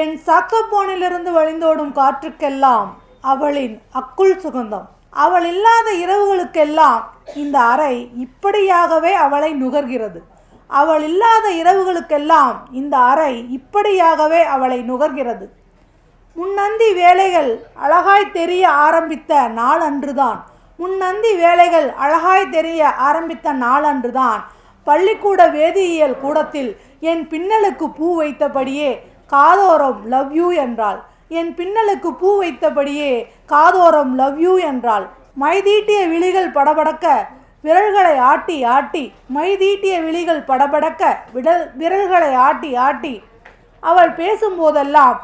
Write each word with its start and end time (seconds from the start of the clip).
என் 0.00 0.14
சாக்ஸோபோனிலிருந்து 0.26 1.30
வழிந்தோடும் 1.36 1.92
காற்றுக்கெல்லாம் 1.98 2.88
அவளின் 3.32 3.74
அக்குள் 4.00 4.34
சுகந்தம். 4.44 4.88
அவள் 5.24 5.46
இல்லாத 5.52 5.88
இரவுகளுக்கெல்லாம் 6.04 7.02
இந்த 7.42 7.56
அறை 7.72 7.94
இப்படியாகவே 8.24 9.12
அவளை 9.26 9.50
நுகர்கிறது. 9.62 10.20
அவள் 10.70 11.04
இல்லாத 11.10 11.46
இரவுகளுக்கெல்லாம் 11.60 12.56
இந்த 12.80 12.94
அறை 13.12 13.32
இப்படியாகவே 13.56 14.40
அவளை 14.54 14.78
நுகர்கிறது. 14.90 15.46
முன்னந்தி 16.36 16.88
வேலைகள் 16.92 17.50
அழகாய் 17.84 18.32
தெரிய 18.38 18.64
ஆரம்பித்த 18.86 19.34
நாளன்றுதான். 19.60 20.38
முன்னந்தி 20.80 21.32
வேலைகள் 21.44 21.88
அழகாய் 22.04 22.52
தெரிய 22.56 22.90
ஆரம்பித்த 23.08 23.52
நாளன்றுதான். 23.64 24.40
பள்ளிக்கூட 24.86 25.40
வேதியியல் 25.56 26.20
கூடத்தில் 26.20 26.70
என் 27.10 27.24
பின்னலுக்கு 27.32 27.86
பூ 27.98 28.08
வைத்தபடியே 28.20 28.90
காதோரம் 29.32 30.00
லவ் 30.14 30.32
யூ 30.38 30.48
என்றாள். 30.64 31.00
என் 31.38 31.50
பின்னலுக்கு 31.54 32.10
பூ 32.20 32.28
வைத்தபடியே 32.42 33.12
காதோரம் 33.54 34.12
லவ் 34.20 34.38
யூ 34.44 34.52
என்றாள். 34.70 35.06
மைதீட்டிய 35.42 36.00
விழிகள் 36.12 36.54
படபடக்க 36.58 37.06
விரல்களை 37.66 38.14
ஆட்டி 38.30 38.56
ஆட்டி. 38.74 39.04
மைதீட்டிய 39.36 39.94
விழிகள் 40.06 40.42
படபடக்க 40.50 41.02
விடல் 41.34 41.64
விரல்களை 41.80 42.30
ஆட்டி 42.46 42.70
ஆட்டி. 42.86 43.14
அவள் 43.82 44.12
பேசும்போதெல்லாம் 44.20 45.18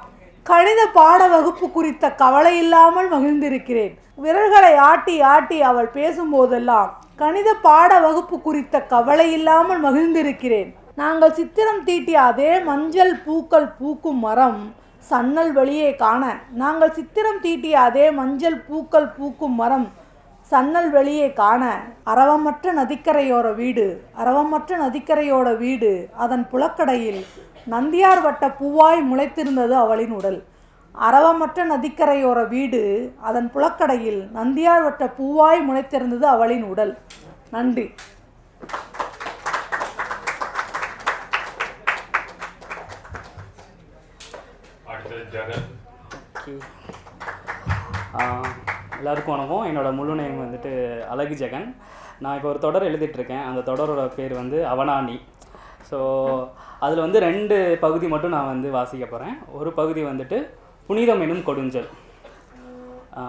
கணித 0.47 0.81
பாட 0.99 1.21
வகுப்பு 1.35 1.67
குறித்த 1.71 2.11
கவலை 2.23 2.55
இல்லாமல் 2.63 3.09
மகிழ்ந்திருக்கிறேன். 3.15 3.95
விரல்களை 4.25 4.75
ஆட்டி 4.91 5.15
ஆட்டி 5.35 5.59
அவள் 5.71 5.91
பேசும்போதெல்லாம் 5.99 6.91
கணித 7.23 7.51
பாட 7.67 7.91
வகுப்பு 8.07 8.37
குறித்த 8.41 8.81
கவலை 8.95 9.27
இல்லாமல் 9.33 9.81
மகிழ்ந்திருக்கிறேன். 9.87 10.71
நாங்கள் 11.01 11.33
சித்திரம் 11.39 11.81
தீட்டிய 11.87 12.19
அதே 12.31 12.51
மஞ்சள் 12.67 13.15
பூக்கள் 13.25 13.67
பூக்கும் 13.79 14.21
மரம் 14.25 14.61
சன்னல் 15.11 15.51
வெளியே 15.57 15.89
காண. 16.03 16.25
நாங்கள் 16.61 16.93
சித்திரம் 16.99 17.41
தீட்டிய 17.45 17.77
அதே 17.87 18.05
மஞ்சள் 18.19 18.59
பூக்கள் 18.67 19.09
பூக்கும் 19.17 19.57
மரம் 19.61 19.89
சன்னல் 20.53 20.91
வெளியே 20.97 21.27
காண. 21.41 21.63
அரவமற்ற 22.13 22.73
நதிக்கரையோர 22.81 23.49
வீடு 23.61 23.87
அரவமற்ற 24.23 24.79
நதிக்கரையோட 24.85 25.49
வீடு 25.65 25.93
அதன் 26.25 26.47
புலக்கடையில் 26.53 27.21
நந்தியார் 27.75 28.23
வட்ட 28.29 28.47
பூவாய் 28.61 29.03
முளைத்திருந்தது 29.11 29.77
அவளின் 29.85 30.17
உடல். 30.21 30.41
அரவமற்ற 30.95 31.61
நதிக்கரையோர 31.75 32.41
வீடு 32.55 32.83
அதன் 33.29 33.51
புலக்கடையில் 33.55 34.23
நந்தியார் 34.39 34.85
வட்ட 34.89 35.05
பூவாய் 35.21 35.63
முளைத்திருந்தது 35.69 36.27
அவளின் 36.37 36.67
உடல். 36.73 36.93
நன்றி. 37.51 37.87
ஜெகன். 45.33 45.67
ஓகே 46.39 46.53
எல்லாருக்கும் 48.99 49.35
வணக்கம். 49.35 49.67
என்னோட 49.69 49.89
முழு 49.99 50.15
நேம் 50.19 50.43
வந்துட்டு 50.43 50.73
அழகு 51.13 51.35
ஜெகன். 51.43 51.67
நான் 52.23 52.37
இப்போ 52.39 52.49
ஒரு 52.53 52.61
தொடர் 52.65 52.89
எழுதிட்டுருக்கேன். 52.89 53.45
அந்த 53.49 53.61
தொடரோட 53.69 54.03
பேர் 54.17 54.35
வந்து 54.41 54.59
அவனானி. 54.73 55.17
ஸோ 55.91 55.99
அதில் 56.85 57.05
வந்து 57.05 57.19
ரெண்டு 57.29 57.57
பகுதி 57.85 58.07
மட்டும் 58.13 58.35
நான் 58.37 58.53
வந்து 58.53 58.69
வாசிக்க 58.77 59.05
போகிறேன் 59.07 59.37
ஒரு 59.59 59.73
பகுதி 59.81 60.03
வந்துட்டு 60.11 60.39
புனிதம் 60.89 61.23
எனும் 61.27 61.47
கொடுஞ்சல். 61.49 61.89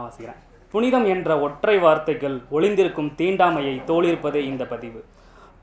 வாசிக்கிறேன். 0.03 0.39
புனிதம் 0.73 1.07
என்ற 1.13 1.39
ஒற்றை 1.45 1.75
வார்த்தைகள் 1.85 2.37
ஒளிந்திருக்கும் 2.57 3.11
தீண்டாமையை 3.21 3.75
தோளிருப்பதே 3.89 4.41
இந்த 4.51 4.63
பதிவு. 4.73 5.01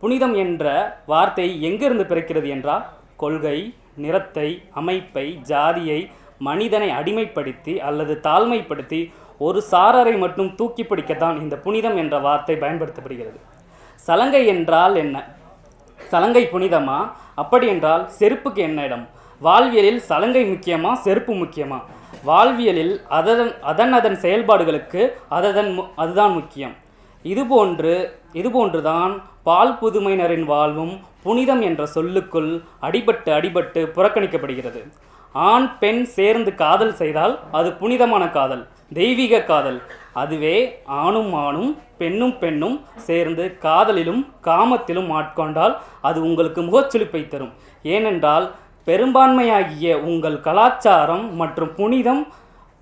புனிதம் 0.03 0.35
என்ற 0.45 0.67
வார்த்தை 1.13 1.47
எங்கிருந்து 1.69 2.05
பிறக்கிறது 2.13 2.49
என்றால் 2.57 2.87
கொள்கை 3.23 3.59
நிறத்தை 4.05 4.49
அமைப்பை 4.81 5.25
ஜாதியை 5.51 6.01
மனிதனை 6.43 6.91
அடிமைப்படுத்தி 6.91 7.77
அல்லது 7.77 8.21
தாழ்மைப்படுத்தி 8.23 9.13
ஒரு 9.39 9.63
சாரரை 9.71 10.19
மட்டும் 10.19 10.55
தூக்கி 10.55 10.83
பிடிக்கத்தான் 10.83 11.41
இந்த 11.41 11.57
புனிதம் 11.57 11.97
என்ற 11.97 12.19
வார்த்தை 12.19 12.57
பயன்படுத்தப்படுகிறது. 12.57 13.41
சலங்கை 13.95 14.47
என்றால் 14.47 14.97
என்ன? 14.97 15.35
சலங்கை 15.97 16.49
புனிதமா? 16.53 17.13
அப்படி 17.35 17.67
என்றால் 17.67 18.11
செருப்புக்கு 18.19 18.55
என்ன 18.55 18.83
இடம்? 18.83 19.09
வாழ்வியலில் 19.39 20.01
சலங்கை 20.01 20.53
முக்கியமா? 20.53 20.93
செருப்பு 20.93 21.33
முக்கியமா? 21.33 21.83
வாழ்வியலில் 22.27 23.07
அதன் 23.09 23.61
அதன் 23.61 23.93
அதன் 23.93 24.19
செயல்பாடுகளுக்கு 24.21 25.13
அதன் 25.29 25.79
மு- 25.79 25.91
அதுதான் 25.97 26.33
முக்கியம். 26.33 26.75
இதுபோன்று 27.25 28.11
இதுபோன்றுதான் 28.33 29.23
பால் 29.43 29.79
புதுமையினரின் 29.83 30.45
வாழ்வும் 30.45 31.01
புனிதம் 31.23 31.61
என்ற 31.61 31.87
சொல்லுக்குள் 31.87 32.63
அடிபட்டு 32.83 33.31
அடிபட்டு 33.31 33.87
புறக்கணிக்கப்படுகிறது. 33.87 34.93
ஆண் 35.35 35.69
பெண் 35.81 36.03
சேர்ந்து 36.17 36.51
காதல் 36.55 36.95
செய்தால் 37.01 37.35
அது 37.59 37.69
புனிதமான 37.81 38.25
காதல் 38.31 38.65
தெய்வீக 38.99 39.41
காதல். 39.51 39.79
அதுவே 40.23 40.57
ஆணும் 41.03 41.33
ஆணும் 41.47 41.71
பெண்ணும் 42.01 42.35
பெண்ணும் 42.43 42.77
சேர்ந்து 43.07 43.45
காதலிலும் 43.65 44.23
காமத்திலும் 44.49 45.11
ஆட்கொண்டால் 45.19 45.75
அது 46.09 46.19
உங்களுக்கு 46.29 46.61
முகச்சுளிப்பை 46.69 47.23
தரும். 47.29 47.53
ஏனென்றால் 47.95 48.47
பெரும்பான்மையாகிய 48.87 49.89
உங்கள் 50.11 50.39
கலாச்சாரம் 50.47 51.27
மற்றும் 51.41 51.73
புனிதம் 51.79 52.23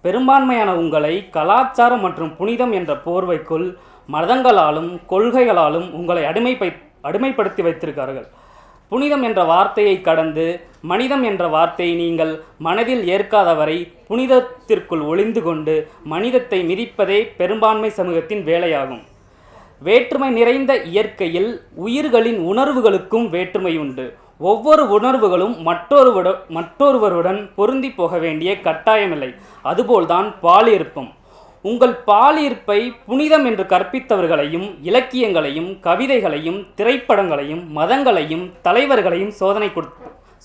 பெரும்பான்மையான 0.05 0.71
உங்களை 0.83 1.15
கலாச்சாரம் 1.31 2.05
மற்றும் 2.07 2.35
புனிதம் 2.37 2.73
என்ற 2.79 2.93
போர்வைக்குள் 3.07 3.67
மதங்களாலும் 4.09 4.91
கொள்கைகளாலும் 5.13 5.89
உங்களை 5.99 6.23
அடிமைப்பை 6.31 6.71
அடிமைப்படுத்தி 7.09 7.63
வைத்திருக்கார்கள் 7.67 8.29
புனிதம் 8.91 9.23
என்ற 9.23 9.41
வார்த்தையை 9.45 10.01
கடந்து 10.01 10.47
மனிதம் 10.83 11.23
என்ற 11.23 11.43
வார்த்தையை 11.49 11.95
நீங்கள் 11.97 12.33
மனதில் 12.59 13.03
ஏற்காதவரை 13.15 13.77
புனிதத்திற்குள் 14.09 15.03
ஒளிந்து 15.11 15.43
கொண்டு 15.43 15.75
மனிதத்தை 16.05 16.59
மிதிப்பதே 16.71 17.19
பெரும்பான்மை 17.37 17.91
சமூகத்தின் 17.91 18.43
வேலையாகும். 18.45 19.03
வேற்றுமை 19.83 20.31
நிறைந்த 20.31 20.73
இயற்கையில் 20.93 21.51
உயிர்களின் 21.75 22.41
உணர்வுகளுக்கும் 22.51 23.29
வேற்றுமை 23.29 23.79
உண்டு. 23.79 24.07
ஒவ்வொரு 24.39 24.85
உணர்வுகளும் 24.89 25.55
மற்றொருவட 25.63 26.29
மற்றொருவருடன் 26.49 27.41
பொருந்தி 27.55 27.91
போக 27.91 28.19
வேண்டிய 28.19 28.51
கட்டாயமில்லை. 28.63 29.31
அதுபோல்தான் 29.63 30.29
பாலிருப்பம் 30.43 31.11
உங்கள் 31.63 31.95
பாலிருப்பை 32.07 32.93
புனிதம் 33.07 33.45
என்று 33.45 33.65
கற்பித்தவர்களையும் 33.65 34.69
இலக்கியங்களையும் 34.83 35.71
கவிதைகளையும் 35.81 36.67
திரைப்படங்களையும் 36.77 37.63
மதங்களையும் 37.77 38.51
தலைவர்களையும் 38.63 39.31
சோதனை 39.31 39.71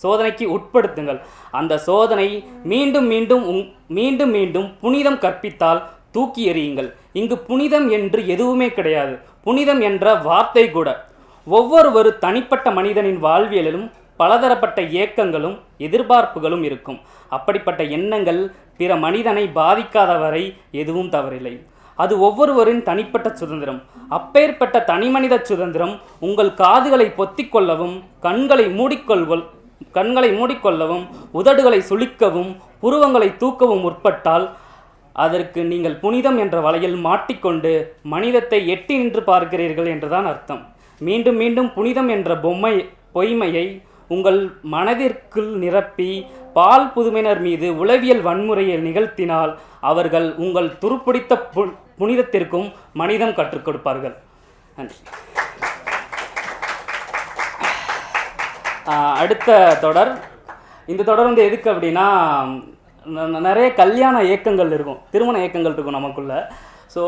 சோதனைக்கு 0.04 0.46
உட்படுத்துங்கள். 0.58 1.20
அந்த 1.52 1.78
சோதனை 1.78 2.44
மீண்டும் 2.64 3.06
மீண்டும் 3.06 3.44
உங் 3.48 3.66
மீண்டும் 3.88 4.30
மீண்டும் 4.30 4.76
புனிதம் 4.82 5.16
கற்பித்தால் 5.16 5.82
தூக்கி 6.12 6.52
எறியுங்கள். 6.52 6.90
இங்கு 7.14 7.38
புனிதம் 7.38 7.90
என்று 7.90 8.28
எதுவுமே 8.28 8.70
கிடையாது. 8.70 9.20
புனிதம் 9.44 9.82
என்ற 9.82 10.16
வார்த்தை 10.16 10.72
கூட. 10.72 11.06
ஒவ்வொருவரு 11.48 12.18
தனிப்பட்ட 12.18 12.72
மனிதனின் 12.72 13.24
வாழ்வியலிலும் 13.24 13.92
பலதரப்பட்ட 14.20 14.80
இயக்கங்களும் 14.96 15.56
எதிர்பார்ப்புகளும் 15.86 16.64
இருக்கும். 16.70 17.00
அப்படிப்பட்ட 17.38 17.82
எண்ணங்கள் 17.98 18.42
பிற 18.80 18.92
மனிதனை 19.06 19.46
பாதிக்காதவரை 19.60 20.44
எதுவும் 20.82 21.12
தவறில்லை. 21.16 21.56
அது 22.00 22.14
ஒவ்வொருவரின் 22.28 22.82
தனிப்பட்ட 22.90 23.28
சுதந்திரம். 23.42 23.82
அப்பேற்பட்ட 24.18 24.78
தனிமனித 24.92 25.36
சுதந்திரம் 25.50 25.94
உங்கள் 26.28 26.52
காதுகளை 26.64 27.08
பொத்திக்கொள்ளவும் 27.20 27.96
கண்களை 28.26 28.66
மூடிக்கொள்வல் 28.80 29.46
கண்களை 29.98 30.30
மூடிக்கொள்ளவும் 30.38 31.06
உதடுகளை 31.40 31.80
சுளிக்கவும் 31.90 32.52
புருவங்களை 32.82 33.30
தூக்கவும் 33.42 33.84
முற்பட்டால் 33.86 34.46
அதற்கு 35.26 35.62
நீங்கள் 35.72 35.98
புனிதம் 36.04 36.38
என்ற 36.44 36.56
வலையில் 36.66 36.96
மாட்டிக்கொண்டு 37.08 37.72
மனிதத்தை 38.14 38.60
எட்டி 38.74 38.94
நின்று 39.02 39.22
பார்க்கிறீர்கள் 39.30 39.90
என்றுதான் 39.94 40.28
அர்த்தம். 40.32 40.64
மீண்டும் 41.02 41.38
மீண்டும் 41.42 41.70
புனிதம் 41.78 42.10
என்ற 42.16 42.38
பொம்மை 42.46 42.74
பொய்மையை 43.16 43.66
உங்கள் 44.08 44.52
மனதிற்குள் 44.62 45.52
நிரப்பி 45.64 46.26
பால் 46.54 46.94
புதுமையினர் 46.94 47.40
மீது 47.40 47.78
உளவியல் 47.78 48.24
வன்முறையை 48.26 48.78
நிகழ்த்தினால் 48.88 49.56
அவர்கள் 49.82 50.34
உங்கள் 50.34 50.70
துருப்பிடித்த 50.82 51.42
பு 51.54 51.66
புனிதத்திற்கும் 52.00 52.74
மனிதம் 52.94 53.36
கற்றுக் 53.36 53.66
கொடுப்பார்கள். 53.66 54.16
நன்றி. 54.76 54.96
அடுத்த 59.22 59.78
தொடர். 59.82 60.12
இந்த 60.86 61.04
தொடர் 61.04 61.26
வந்து 61.26 61.44
எதுக்கு 61.44 61.72
அப்படின்னா 61.74 62.08
நிறைய 63.06 63.74
கல்யாண 63.74 64.24
இயக்கங்கள் 64.24 64.72
இருக்கும். 64.72 64.98
திருமண 65.12 65.38
இயக்கங்கள் 65.38 65.74
இருக்கும் 65.74 65.94
நமக்குள்ள. 65.94 66.52
ஸோ 66.96 67.00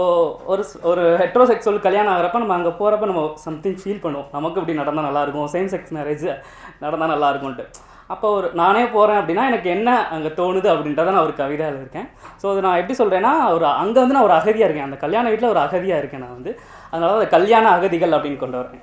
ஒரு 0.46 0.64
ஸ்- 0.64 0.82
ஒரு 0.82 1.18
ஹெட்ரோசெக்ஸுவல் 1.18 1.80
கல்யாணம் 1.80 2.14
ஆகிறப்ப 2.14 2.38
நம்ம 2.38 2.54
அங்கே 2.54 2.70
போகிறப்ப 2.70 3.06
நம்ம 3.06 3.32
சம்திங் 3.36 3.76
ஃபீல் 3.76 4.04
பண்ணுவோம். 4.04 4.26
நமக்கு 4.32 4.60
இப்படி 4.60 4.78
நடந்தால் 4.78 5.06
நல்லாயிருக்கும் 5.06 5.48
சேம் 5.52 5.70
செக்ஸ் 5.74 5.94
மேரேஜ் 5.94 6.42
நடந்தால் 6.80 7.10
நல்லா 7.10 7.32
இருக்கும்ன்ட்டு. 7.32 7.66
அப்போ 8.08 8.30
ஒரு 8.30 8.52
நானே 8.54 8.86
போகிறேன் 8.86 9.22
அப்படின்னா 9.22 9.48
எனக்கு 9.48 9.70
என்ன 9.70 10.08
அங்கே 10.08 10.28
தோணுது 10.28 10.68
அப்படின்றத 10.76 11.04
நான் 11.04 11.24
ஒரு 11.24 11.36
கவிதையில் 11.36 11.76
இருக்கேன். 11.76 12.10
ஸோ 12.44 12.52
அது 12.52 12.62
நான் 12.62 12.78
எப்படி 12.78 13.04
சொல்கிறேன்னா 13.04 13.54
ஒரு 13.54 13.66
அங்கே 13.66 14.00
வந்து 14.00 14.14
நான் 14.14 14.24
ஒரு 14.24 14.34
அகதியாக 14.34 14.68
இருக்கேன். 14.68 14.84
அந்த 14.84 14.96
கல்யாண 14.96 15.30
வீட்டில் 15.30 15.50
ஒரு 15.50 15.60
அகதியாக 15.60 15.98
இருக்கேன் 15.98 16.20
நான் 16.20 16.34
வந்து. 16.34 16.60
அதனால 16.92 17.14
அந்த 17.14 17.28
கல்யாண 17.28 17.70
அகதிகள் 17.70 18.12
அப்படின்னு 18.12 18.38
கொண்டு 18.38 18.60
வரேன். 18.60 18.82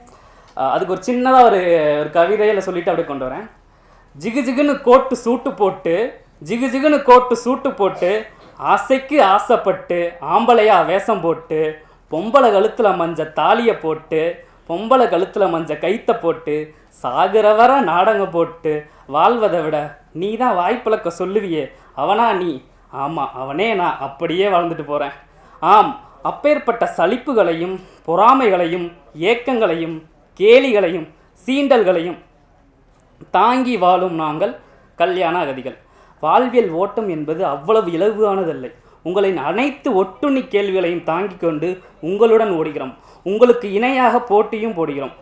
அதுக்கு 0.55 0.93
ஒரு 0.93 1.03
சின்னதாக 1.07 1.43
ஒரு 1.43 1.61
ஒரு 2.01 2.11
கவிதையில் 2.13 2.61
சொல்லிட்டு 2.61 2.91
அப்படியே 2.91 3.17
கொண்டு 3.17 3.29
வரேன். 3.29 3.51
ஜிகு 4.23 4.43
ஜிகுன்னு 4.45 4.83
கோட்டு 4.83 5.17
சூட்டு 5.25 5.57
போட்டு 5.57 6.23
ஜிகு 6.43 6.69
ஜிகுன்னு 6.69 7.03
கோட்டு 7.03 7.35
சூட்டு 7.45 7.75
போட்டு 7.75 8.27
ஆசைக்கு 8.61 9.23
ஆசைப்பட்டு 9.23 10.13
ஆம்பளையா 10.21 10.87
வேஷம் 10.87 11.21
போட்டு 11.21 11.83
பொம்பளை 12.13 12.53
கழுத்தில் 12.53 12.97
மஞ்ச 12.97 13.33
தாலியை 13.33 13.77
போட்டு 13.77 14.51
பொம்பளை 14.69 15.09
கழுத்தில் 15.09 15.49
மஞ்ச 15.49 15.79
கைத்தை 15.79 16.21
போட்டு 16.21 16.75
சாகுற 17.05 17.57
வர 17.57 17.81
நாடகம் 17.81 18.31
போட்டு 18.31 18.87
வாழ்வதை 19.07 19.63
விட 19.63 20.01
நீ 20.13 20.37
தான் 20.37 20.57
வாய்ப்பிழக்க 20.57 21.11
சொல்லுவியே. 21.11 21.71
அவனா 21.95 22.33
நீ? 22.33 22.63
ஆமாம் 22.93 23.31
அவனே 23.35 23.75
நான் 23.75 23.99
அப்படியே 23.99 24.49
வாழ்ந்துட்டு 24.49 24.85
போகிறேன் 24.85 25.13
ஆம் 25.63 26.01
அப்பேற்பட்ட 26.23 26.93
சலிப்புகளையும் 26.97 27.81
பொறாமைகளையும் 28.05 28.93
ஏக்கங்களையும் 29.15 30.03
கேலிகளையும் 30.41 31.09
சீண்டல்களையும் 31.43 32.19
தாங்கி 33.31 33.77
வாழும் 33.77 34.15
நாங்கள் 34.15 34.61
கல்யாண 34.97 35.39
அகதிகள் 35.39 35.84
வாழ்வியல் 36.25 36.73
ஓட்டம் 36.83 37.09
என்பது 37.17 37.43
அவ்வளவு 37.55 37.91
இலகுவானதல்ல. 37.97 38.67
உங்களின் 39.09 39.39
அனைத்து 39.51 39.89
ஒட்டுண்ணி 40.03 40.43
கேள்விகளையும் 40.53 41.07
தாங்கிக் 41.11 41.43
கொண்டு 41.45 41.69
உங்களுடன் 42.11 42.53
ஓடுகிறோம். 42.59 42.93
உங்களுக்கு 43.31 43.67
இணையாக 43.79 44.21
போட்டியும் 44.31 44.77
போடுகிறோம். 44.79 45.15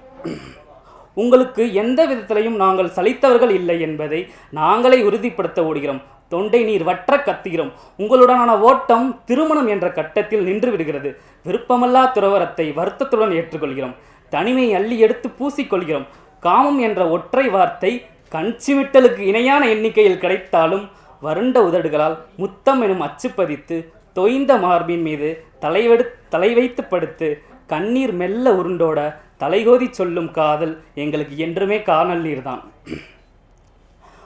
உங்களுக்கு 1.23 1.63
எந்த 1.83 2.01
விதத்திலையும் 2.11 2.59
நாங்கள் 2.63 2.95
சலித்தவர்கள் 2.97 3.53
இல்லை 3.59 3.77
என்பதை 3.87 4.21
நாங்களே 4.61 4.99
உறுதிப்படுத்த 5.09 5.61
ஓடுகிறோம். 5.69 6.01
தொண்டை 6.33 6.61
நீர் 6.69 6.85
வற்ற 6.89 7.17
கத்துகிறோம். 7.25 7.73
உங்களுடனான 8.03 8.51
ஓட்டம் 8.69 9.07
திருமணம் 9.29 9.69
என்ற 9.75 9.87
கட்டத்தில் 9.99 10.47
நின்று 10.49 10.71
விடுகிறது. 10.75 11.11
விருப்பமல்லா 11.47 12.03
துறவரத்தை 12.15 12.67
வருத்தத்துடன் 12.79 13.35
ஏற்றுக்கொள்கிறோம். 13.41 13.95
தனிமை 14.33 14.67
அள்ளி 14.79 14.97
எடுத்து 15.07 15.29
பூசிக்கொள்கிறோம் 15.39 16.07
காமம் 16.47 16.81
என்ற 16.87 17.01
ஒற்றை 17.17 17.47
வார்த்தை 17.57 17.93
கஞ்சிவிட்டலுக்கு 18.35 19.23
இணையான 19.23 19.63
எண்ணிக்கையில் 19.69 20.19
கிடைத்தாலும் 20.19 20.85
வறண்ட 21.23 21.57
உதடுகளால் 21.69 22.17
முத்தம் 22.37 22.81
எனும் 22.83 23.01
அச்சு 23.01 23.29
பதித்து 23.31 23.77
தொய்ந்த 24.17 24.53
மார்பின் 24.59 25.03
மீது 25.03 25.29
தலைவெடு 25.61 26.05
தலை 26.29 26.51
வைத்து 26.55 26.83
படுத்து 26.85 27.29
கண்ணீர் 27.67 28.13
மெல்ல 28.13 28.47
உருண்டோட 28.55 28.99
தலைகோதி 29.39 29.87
சொல்லும் 29.91 30.31
காதல் 30.31 30.75
எங்களுக்கு 30.95 31.37
என்றுமே 31.37 31.79
காணல் 31.83 32.23
நீர்தான். 32.23 32.63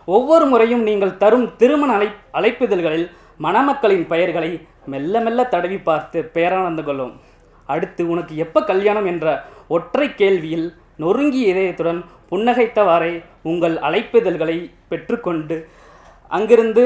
ஒவ்வொரு 0.08 0.46
முறையும் 0.46 0.82
நீங்கள் 0.82 1.18
தரும் 1.18 1.46
திருமண 1.56 1.92
அழை 1.92 2.08
அழைப்பிதழ்களில் 2.32 3.06
மணமக்களின் 3.40 4.06
பெயர்களை 4.06 4.50
மெல்ல 4.86 5.20
மெல்ல 5.20 5.40
தடவி 5.44 5.78
பார்த்து 5.78 6.18
பேரானந்து 6.34 6.82
கொள்ளும் 6.82 7.14
அடுத்து 7.68 8.02
உனக்கு 8.08 8.34
எப்போ 8.36 8.60
கல்யாணம் 8.62 9.06
என்ற 9.06 9.26
ஒற்றை 9.68 10.08
கேள்வியில் 10.14 10.66
நொறுங்கிய 11.02 11.52
இதயத்துடன் 11.52 12.00
புன்னகைத்தவாறே 12.30 13.12
உங்கள் 13.50 13.74
அழைப்பிதழ்களை 13.88 14.56
பெற்றுக்கொண்டு 14.90 15.56
அங்கிருந்து 16.36 16.84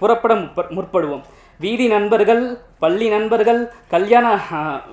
புறப்பட 0.00 0.32
முற்ப 0.34 0.66
முற்படுவோம். 0.76 1.24
வீதி 1.60 1.86
நண்பர்கள் 1.88 2.42
பள்ளி 2.82 3.08
நண்பர்கள் 3.08 3.60
கல்யாண 3.94 4.26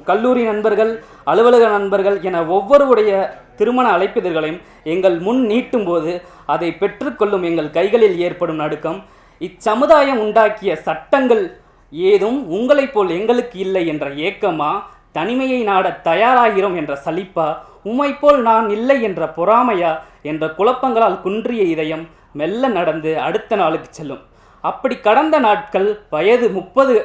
கல்லூரி 0.09 0.43
நண்பர்கள் 0.43 0.91
அலுவலக 1.31 1.67
நண்பர்கள் 1.67 2.17
என 2.21 2.41
ஒவ்வொருடைய 2.55 3.11
திருமண 3.59 3.85
அழைப்பிதழ்களையும் 3.97 4.59
எங்கள் 4.93 5.17
முன் 5.27 5.41
நீட்டும் 5.51 5.85
போது 5.85 6.11
அதை 6.53 6.69
பெற்றுக்கொள்ளும் 6.81 7.45
எங்கள் 7.49 7.69
கைகளில் 7.77 8.17
ஏற்படும் 8.27 8.61
நடுக்கம். 8.63 8.99
இச்சமுதாயம் 9.41 10.21
உண்டாக்கிய 10.25 10.71
சட்டங்கள் 10.87 11.43
ஏதும் 11.91 12.39
உங்களைப் 12.57 12.93
போல் 12.93 13.09
எங்களுக்கு 13.09 13.57
இல்லை 13.59 13.83
என்ற 13.87 14.07
ஏக்கமா? 14.27 14.71
தனிமையை 15.19 15.59
நாட 15.69 15.87
தயாராகிறோம் 16.09 16.77
என்ற 16.81 16.93
சலிப்பா 17.05 17.47
உம்மை 17.89 18.09
போல் 18.21 18.39
நான் 18.49 18.67
இல்லை 18.77 18.97
என்ற 19.09 19.23
பொறாமையா 19.37 19.91
என்ற 20.31 20.45
குழப்பங்களால் 20.57 21.21
குன்றிய 21.25 21.61
இதயம் 21.73 22.05
மெல்ல 22.39 22.63
நடந்து 22.77 23.11
அடுத்த 23.27 23.51
நாளுக்கு 23.61 23.89
செல்லும். 23.97 24.23
அப்படி 24.63 24.95
கடந்த 25.05 25.35
நாட்கள் 25.45 25.87
வயது 26.13 26.47
முப்பது 26.57 26.95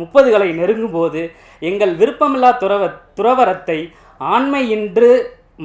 முப்பதுகளை 0.00 0.48
நெருங்கும்போது 0.60 1.20
எங்கள் 1.68 1.92
விருப்பமில்லா 2.00 2.50
துறவ 2.62 2.82
துறவரத்தை 3.18 3.78
ஆண்மை 4.20 4.62
என்று 4.76 5.08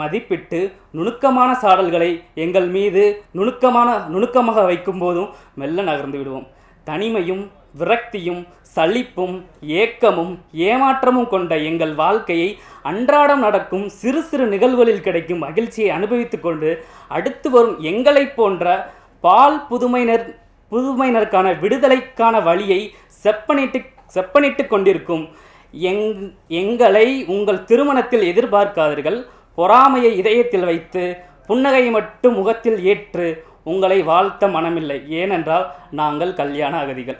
மதிப்பிட்டு 0.01 0.59
நுணுக்கமான 0.97 1.49
சாடல்களை 1.63 2.11
எங்கள் 2.45 2.67
மீது 2.75 3.03
நுணுக்கமான 3.37 3.89
நுணுக்கமாக 4.13 4.65
வைக்கும்போதும் 4.71 5.31
மெல்ல 5.61 5.81
நகர்ந்து 5.89 6.19
விடுவோம். 6.19 6.47
தனிமையும் 6.87 7.43
விரக்தியும் 7.77 8.41
சளிப்பும் 8.75 9.35
ஏக்கமும் 9.61 10.39
ஏமாற்றமும் 10.53 11.27
கொண்ட 11.27 11.57
எங்கள் 11.57 11.95
வாழ்க்கையை 11.95 12.59
அன்றாடம் 12.81 13.39
நடக்கும் 13.39 13.89
சிறு 13.89 14.21
சிறு 14.23 14.45
நிகழ்வுகளில் 14.47 15.01
கிடைக்கும் 15.01 15.39
மகிழ்ச்சியை 15.39 15.89
அனுபவித்துக் 15.89 16.43
கொண்டு 16.43 16.83
அடுத்து 17.07 17.49
வரும் 17.49 17.77
எங்களைப் 17.81 18.35
போன்ற 18.35 18.91
பால் 19.19 19.67
புதுமையினர் 19.67 20.25
புதுமையினருக்கான 20.71 21.59
விடுதலைக்கான 21.59 22.43
வழியை 22.43 22.93
செப்பனிட்டு 23.23 23.79
செப்பனிட்டு 24.15 24.67
கொண்டிருக்கும் 24.67 25.29
எங் 25.71 26.33
எங்களை 26.47 27.25
உங்கள் 27.25 27.65
திருமணத்தில் 27.65 28.21
எதிர்பார்க்காதீர்கள். 28.21 29.25
பொறாமையை 29.55 30.17
இதயத்தில் 30.17 30.65
வைத்து 30.65 31.03
புன்னகையை 31.47 31.91
மட்டும் 31.91 32.33
முகத்தில் 32.33 32.83
ஏற்று 32.83 33.43
உங்களை 33.63 34.01
வாழ்த்த 34.01 34.47
மனமில்லை. 34.47 35.07
ஏனென்றால் 35.09 35.65
நாங்கள் 35.91 36.33
கல்யாண 36.33 36.77
அகதிகள் 36.77 37.19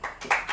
Thank 0.00 0.32
you. 0.32 0.47